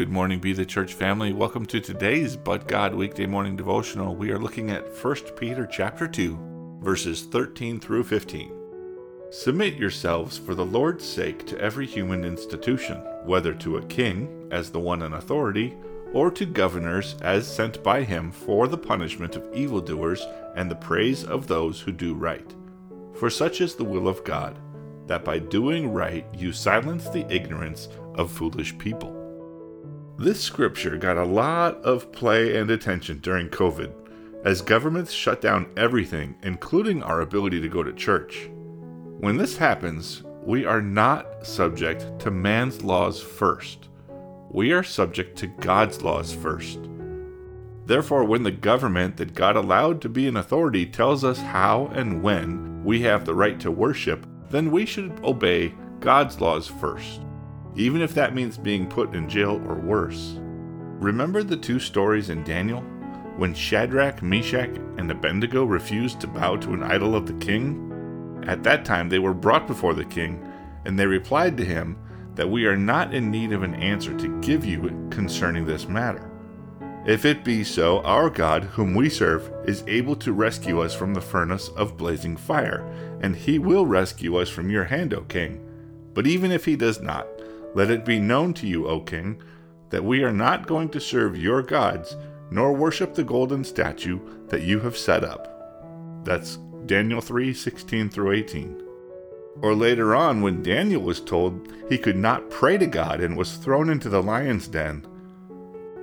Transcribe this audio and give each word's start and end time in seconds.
Good 0.00 0.08
morning, 0.08 0.38
Be 0.38 0.54
the 0.54 0.64
Church 0.64 0.94
family. 0.94 1.34
Welcome 1.34 1.66
to 1.66 1.78
today's 1.78 2.34
But 2.34 2.66
God 2.66 2.94
weekday 2.94 3.26
morning 3.26 3.54
devotional. 3.54 4.16
We 4.16 4.30
are 4.30 4.38
looking 4.38 4.70
at 4.70 4.96
1 4.96 5.14
Peter 5.36 5.66
chapter 5.66 6.08
2, 6.08 6.78
verses 6.80 7.24
13 7.24 7.78
through 7.78 8.04
15. 8.04 8.50
Submit 9.30 9.74
yourselves 9.74 10.38
for 10.38 10.54
the 10.54 10.64
Lord's 10.64 11.04
sake 11.04 11.44
to 11.48 11.60
every 11.60 11.84
human 11.86 12.24
institution, 12.24 12.96
whether 13.26 13.52
to 13.52 13.76
a 13.76 13.84
king, 13.88 14.48
as 14.50 14.70
the 14.70 14.80
one 14.80 15.02
in 15.02 15.12
authority, 15.12 15.76
or 16.14 16.30
to 16.30 16.46
governors 16.46 17.14
as 17.20 17.46
sent 17.46 17.82
by 17.82 18.02
him 18.02 18.32
for 18.32 18.68
the 18.68 18.78
punishment 18.78 19.36
of 19.36 19.54
evildoers 19.54 20.26
and 20.56 20.70
the 20.70 20.76
praise 20.76 21.24
of 21.24 21.46
those 21.46 21.78
who 21.78 21.92
do 21.92 22.14
right. 22.14 22.54
For 23.16 23.28
such 23.28 23.60
is 23.60 23.74
the 23.74 23.84
will 23.84 24.08
of 24.08 24.24
God, 24.24 24.58
that 25.08 25.26
by 25.26 25.40
doing 25.40 25.92
right 25.92 26.24
you 26.34 26.52
silence 26.54 27.10
the 27.10 27.30
ignorance 27.30 27.88
of 28.14 28.32
foolish 28.32 28.78
people. 28.78 29.19
This 30.20 30.38
scripture 30.38 30.98
got 30.98 31.16
a 31.16 31.24
lot 31.24 31.76
of 31.76 32.12
play 32.12 32.58
and 32.58 32.70
attention 32.70 33.20
during 33.20 33.48
COVID 33.48 33.90
as 34.44 34.60
governments 34.60 35.12
shut 35.12 35.40
down 35.40 35.72
everything, 35.78 36.34
including 36.42 37.02
our 37.02 37.22
ability 37.22 37.58
to 37.62 37.70
go 37.70 37.82
to 37.82 37.90
church. 37.94 38.50
When 39.20 39.38
this 39.38 39.56
happens, 39.56 40.22
we 40.44 40.66
are 40.66 40.82
not 40.82 41.46
subject 41.46 42.18
to 42.18 42.30
man's 42.30 42.84
laws 42.84 43.22
first. 43.22 43.88
We 44.50 44.72
are 44.72 44.82
subject 44.82 45.38
to 45.38 45.46
God's 45.46 46.02
laws 46.02 46.34
first. 46.34 46.80
Therefore, 47.86 48.24
when 48.24 48.42
the 48.42 48.50
government 48.50 49.16
that 49.16 49.32
God 49.32 49.56
allowed 49.56 50.02
to 50.02 50.10
be 50.10 50.28
an 50.28 50.36
authority 50.36 50.84
tells 50.84 51.24
us 51.24 51.38
how 51.38 51.90
and 51.94 52.22
when 52.22 52.84
we 52.84 53.00
have 53.00 53.24
the 53.24 53.34
right 53.34 53.58
to 53.60 53.70
worship, 53.70 54.26
then 54.50 54.70
we 54.70 54.84
should 54.84 55.18
obey 55.24 55.72
God's 55.98 56.42
laws 56.42 56.66
first 56.66 57.22
even 57.76 58.02
if 58.02 58.14
that 58.14 58.34
means 58.34 58.58
being 58.58 58.86
put 58.86 59.14
in 59.14 59.28
jail 59.28 59.62
or 59.66 59.76
worse. 59.76 60.36
Remember 61.00 61.42
the 61.42 61.56
two 61.56 61.78
stories 61.78 62.30
in 62.30 62.44
Daniel? 62.44 62.80
When 63.36 63.54
Shadrach, 63.54 64.22
Meshach, 64.22 64.76
and 64.98 65.10
Abednego 65.10 65.64
refused 65.64 66.20
to 66.20 66.26
bow 66.26 66.56
to 66.56 66.74
an 66.74 66.82
idol 66.82 67.14
of 67.14 67.26
the 67.26 67.44
king? 67.44 68.44
At 68.46 68.62
that 68.64 68.84
time 68.84 69.08
they 69.08 69.18
were 69.18 69.34
brought 69.34 69.66
before 69.66 69.94
the 69.94 70.04
king, 70.04 70.46
and 70.84 70.98
they 70.98 71.06
replied 71.06 71.56
to 71.56 71.64
him 71.64 71.96
that 72.34 72.50
we 72.50 72.66
are 72.66 72.76
not 72.76 73.14
in 73.14 73.30
need 73.30 73.52
of 73.52 73.62
an 73.62 73.74
answer 73.74 74.16
to 74.16 74.40
give 74.40 74.64
you 74.64 75.08
concerning 75.10 75.64
this 75.64 75.88
matter. 75.88 76.30
If 77.06 77.24
it 77.24 77.44
be 77.44 77.64
so, 77.64 78.00
our 78.02 78.28
God, 78.28 78.64
whom 78.64 78.94
we 78.94 79.08
serve, 79.08 79.50
is 79.64 79.84
able 79.86 80.16
to 80.16 80.34
rescue 80.34 80.82
us 80.82 80.94
from 80.94 81.14
the 81.14 81.20
furnace 81.22 81.68
of 81.68 81.96
blazing 81.96 82.36
fire, 82.36 82.84
and 83.22 83.34
he 83.34 83.58
will 83.58 83.86
rescue 83.86 84.36
us 84.36 84.50
from 84.50 84.68
your 84.68 84.84
hand, 84.84 85.14
O 85.14 85.22
king. 85.22 85.66
But 86.12 86.26
even 86.26 86.52
if 86.52 86.66
he 86.66 86.76
does 86.76 87.00
not, 87.00 87.26
let 87.74 87.90
it 87.90 88.04
be 88.04 88.18
known 88.18 88.54
to 88.54 88.66
you, 88.66 88.88
O 88.88 89.00
king, 89.00 89.40
that 89.90 90.04
we 90.04 90.22
are 90.22 90.32
not 90.32 90.66
going 90.66 90.88
to 90.90 91.00
serve 91.00 91.36
your 91.36 91.62
gods, 91.62 92.16
nor 92.50 92.72
worship 92.72 93.14
the 93.14 93.24
golden 93.24 93.64
statue 93.64 94.18
that 94.48 94.62
you 94.62 94.80
have 94.80 94.96
set 94.96 95.22
up. 95.24 96.24
That's 96.24 96.58
Daniel 96.86 97.20
3 97.20 97.54
16 97.54 98.10
through 98.10 98.32
18. 98.32 98.82
Or 99.62 99.74
later 99.74 100.14
on, 100.14 100.42
when 100.42 100.62
Daniel 100.62 101.02
was 101.02 101.20
told 101.20 101.72
he 101.88 101.98
could 101.98 102.16
not 102.16 102.50
pray 102.50 102.78
to 102.78 102.86
God 102.86 103.20
and 103.20 103.36
was 103.36 103.56
thrown 103.56 103.90
into 103.90 104.08
the 104.08 104.22
lion's 104.22 104.68
den. 104.68 105.06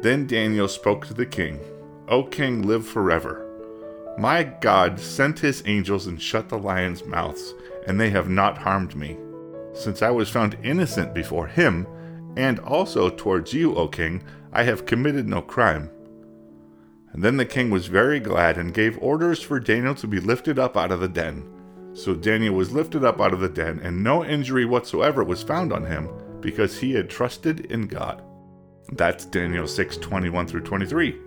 Then 0.00 0.26
Daniel 0.26 0.68
spoke 0.68 1.06
to 1.06 1.14
the 1.14 1.26
king, 1.26 1.60
O 2.08 2.22
king, 2.24 2.62
live 2.62 2.86
forever. 2.86 3.42
My 4.18 4.42
God 4.42 5.00
sent 5.00 5.38
his 5.38 5.62
angels 5.66 6.06
and 6.06 6.20
shut 6.20 6.48
the 6.48 6.58
lions' 6.58 7.04
mouths, 7.04 7.54
and 7.86 8.00
they 8.00 8.10
have 8.10 8.28
not 8.28 8.58
harmed 8.58 8.94
me 8.94 9.16
since 9.76 10.02
I 10.02 10.10
was 10.10 10.28
found 10.28 10.56
innocent 10.62 11.14
before 11.14 11.46
him, 11.46 11.86
and 12.36 12.58
also 12.60 13.10
towards 13.10 13.52
you, 13.52 13.74
O 13.76 13.88
king, 13.88 14.22
I 14.52 14.62
have 14.64 14.86
committed 14.86 15.28
no 15.28 15.42
crime. 15.42 15.90
And 17.12 17.22
then 17.22 17.36
the 17.36 17.46
king 17.46 17.70
was 17.70 17.86
very 17.86 18.20
glad 18.20 18.58
and 18.58 18.74
gave 18.74 18.98
orders 18.98 19.40
for 19.42 19.60
Daniel 19.60 19.94
to 19.96 20.06
be 20.06 20.20
lifted 20.20 20.58
up 20.58 20.76
out 20.76 20.92
of 20.92 21.00
the 21.00 21.08
den. 21.08 21.48
So 21.94 22.14
Daniel 22.14 22.54
was 22.54 22.72
lifted 22.72 23.04
up 23.04 23.20
out 23.20 23.32
of 23.32 23.40
the 23.40 23.48
den, 23.48 23.80
and 23.82 24.02
no 24.02 24.24
injury 24.24 24.66
whatsoever 24.66 25.24
was 25.24 25.42
found 25.42 25.72
on 25.72 25.86
him, 25.86 26.10
because 26.40 26.78
he 26.78 26.92
had 26.92 27.08
trusted 27.08 27.66
in 27.66 27.86
God. 27.86 28.22
That's 28.92 29.24
Daniel 29.24 29.66
6 29.66 29.96
21 29.96 30.46
through 30.46 30.60
23. 30.60 31.18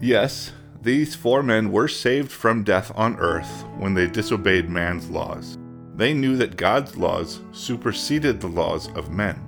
Yes, 0.00 0.52
these 0.82 1.14
four 1.14 1.42
men 1.42 1.70
were 1.70 1.88
saved 1.88 2.32
from 2.32 2.64
death 2.64 2.90
on 2.94 3.16
earth 3.16 3.64
when 3.76 3.92
they 3.92 4.06
disobeyed 4.06 4.70
man's 4.70 5.10
laws. 5.10 5.58
They 6.00 6.14
knew 6.14 6.34
that 6.38 6.56
God's 6.56 6.96
laws 6.96 7.40
superseded 7.52 8.40
the 8.40 8.48
laws 8.48 8.88
of 8.92 9.10
men. 9.10 9.46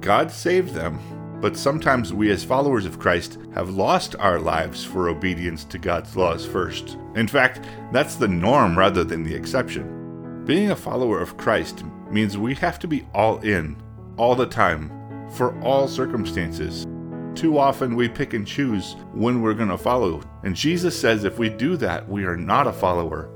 God 0.00 0.30
saved 0.30 0.72
them, 0.72 1.00
but 1.40 1.56
sometimes 1.56 2.14
we, 2.14 2.30
as 2.30 2.44
followers 2.44 2.86
of 2.86 3.00
Christ, 3.00 3.36
have 3.52 3.70
lost 3.70 4.14
our 4.20 4.38
lives 4.38 4.84
for 4.84 5.08
obedience 5.08 5.64
to 5.64 5.76
God's 5.76 6.16
laws 6.16 6.46
first. 6.46 6.96
In 7.16 7.26
fact, 7.26 7.66
that's 7.92 8.14
the 8.14 8.28
norm 8.28 8.78
rather 8.78 9.02
than 9.02 9.24
the 9.24 9.34
exception. 9.34 10.44
Being 10.44 10.70
a 10.70 10.76
follower 10.76 11.20
of 11.20 11.36
Christ 11.36 11.82
means 12.12 12.38
we 12.38 12.54
have 12.54 12.78
to 12.78 12.86
be 12.86 13.04
all 13.12 13.38
in, 13.38 13.76
all 14.16 14.36
the 14.36 14.46
time, 14.46 14.92
for 15.32 15.60
all 15.62 15.88
circumstances. 15.88 16.86
Too 17.34 17.58
often 17.58 17.96
we 17.96 18.08
pick 18.08 18.34
and 18.34 18.46
choose 18.46 18.94
when 19.14 19.42
we're 19.42 19.52
going 19.52 19.68
to 19.68 19.76
follow, 19.76 20.22
and 20.44 20.54
Jesus 20.54 20.96
says 20.96 21.24
if 21.24 21.40
we 21.40 21.48
do 21.48 21.76
that, 21.78 22.08
we 22.08 22.22
are 22.22 22.36
not 22.36 22.68
a 22.68 22.72
follower. 22.72 23.34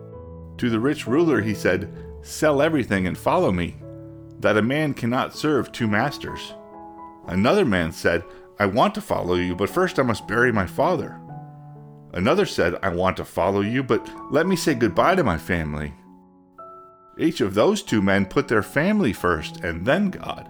To 0.58 0.70
the 0.70 0.78
rich 0.78 1.08
ruler, 1.08 1.40
he 1.40 1.54
said, 1.54 1.92
Sell 2.22 2.62
everything 2.62 3.06
and 3.06 3.18
follow 3.18 3.52
me, 3.52 3.76
that 4.38 4.56
a 4.56 4.62
man 4.62 4.94
cannot 4.94 5.36
serve 5.36 5.72
two 5.72 5.88
masters. 5.88 6.54
Another 7.26 7.64
man 7.64 7.92
said, 7.92 8.24
I 8.58 8.66
want 8.66 8.94
to 8.94 9.00
follow 9.00 9.34
you, 9.34 9.56
but 9.56 9.70
first 9.70 9.98
I 9.98 10.02
must 10.02 10.28
bury 10.28 10.52
my 10.52 10.66
father. 10.66 11.20
Another 12.12 12.46
said, 12.46 12.76
I 12.82 12.90
want 12.90 13.16
to 13.16 13.24
follow 13.24 13.60
you, 13.60 13.82
but 13.82 14.08
let 14.30 14.46
me 14.46 14.54
say 14.54 14.74
goodbye 14.74 15.14
to 15.14 15.24
my 15.24 15.38
family. 15.38 15.94
Each 17.18 17.40
of 17.40 17.54
those 17.54 17.82
two 17.82 18.02
men 18.02 18.26
put 18.26 18.48
their 18.48 18.62
family 18.62 19.12
first 19.12 19.58
and 19.58 19.84
then 19.84 20.10
God. 20.10 20.48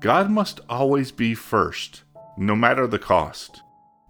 God 0.00 0.30
must 0.30 0.60
always 0.68 1.10
be 1.10 1.34
first, 1.34 2.02
no 2.36 2.54
matter 2.54 2.86
the 2.86 2.98
cost. 2.98 3.62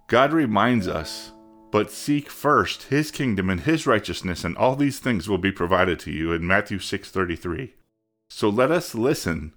God 0.07 0.33
reminds 0.33 0.87
us 0.87 1.31
but 1.71 1.91
seek 1.91 2.29
first 2.29 2.83
his 2.83 3.11
kingdom 3.11 3.49
and 3.49 3.61
his 3.61 3.85
righteousness, 3.85 4.43
and 4.43 4.57
all 4.57 4.75
these 4.75 4.99
things 4.99 5.27
will 5.27 5.37
be 5.37 5.51
provided 5.51 5.99
to 5.99 6.11
you 6.11 6.31
in 6.31 6.47
Matthew 6.47 6.79
6:33. 6.79 7.73
So 8.29 8.49
let 8.49 8.71
us 8.71 8.95
listen 8.95 9.53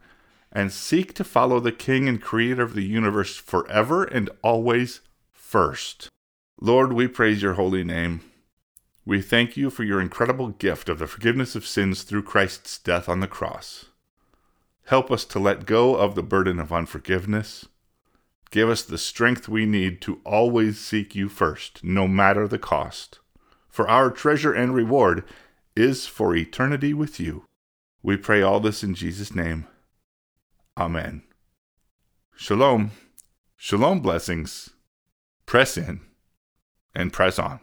and 0.53 0.73
seek 0.73 1.15
to 1.15 1.25
follow 1.25 1.61
the 1.61 1.73
King 1.73 2.09
and 2.09 2.21
Creator 2.21 2.63
of 2.63 2.75
the 2.75 2.85
universe 2.85 3.37
forever 3.37 4.05
and 4.05 4.31
always 4.43 5.01
first. 5.33 6.09
Lord, 6.61 6.93
we 6.93 7.09
praise 7.09 7.43
your 7.43 7.55
holy 7.55 7.85
name. 7.85 8.21
We 9.05 9.23
thank 9.23 9.57
you 9.57 9.71
for 9.71 9.85
your 9.85 10.01
incredible 10.01 10.49
gift 10.49 10.89
of 10.89 10.99
the 10.99 11.07
forgiveness 11.07 11.57
of 11.57 11.67
sins 11.67 12.03
through 12.03 12.25
Christ's 12.25 12.79
death 12.79 13.09
on 13.09 13.21
the 13.21 13.27
cross. 13.27 13.87
Help 14.87 15.11
us 15.11 15.25
to 15.27 15.39
let 15.39 15.67
go 15.67 15.97
of 15.97 16.15
the 16.15 16.23
burden 16.23 16.59
of 16.59 16.73
unforgiveness 16.73 17.67
Give 18.51 18.69
us 18.69 18.83
the 18.83 18.99
strength 18.99 19.49
we 19.49 19.65
need 19.65 20.01
to 20.03 20.21
always 20.25 20.81
seek 20.81 21.15
you 21.15 21.29
first, 21.29 21.85
no 21.85 22.09
matter 22.09 22.49
the 22.49 22.59
cost. 22.59 23.21
For 23.69 23.89
our 23.89 24.11
treasure 24.11 24.53
and 24.53 24.75
reward 24.75 25.25
is 25.77 26.07
for 26.07 26.35
eternity 26.35 26.93
with 26.93 27.21
you. 27.21 27.45
We 28.03 28.17
pray 28.17 28.43
all 28.43 28.59
this 28.59 28.83
in 28.83 28.95
Jesus' 28.95 29.35
name. 29.35 29.67
Amen. 30.77 31.23
Shalom. 32.35 32.91
Shalom 33.57 34.01
blessings. 34.01 34.71
Press 35.47 35.77
in 35.77 36.01
and 36.95 37.13
press 37.13 37.39
on. 37.39 37.61